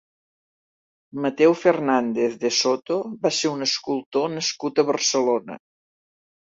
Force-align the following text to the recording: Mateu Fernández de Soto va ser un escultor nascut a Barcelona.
Mateu 1.25 1.51
Fernández 1.65 2.31
de 2.45 2.51
Soto 2.61 2.99
va 3.27 3.35
ser 3.43 3.55
un 3.59 3.65
escultor 3.69 4.35
nascut 4.37 4.79
a 4.85 4.91
Barcelona. 4.93 5.65